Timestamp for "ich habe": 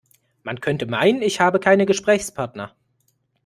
1.21-1.59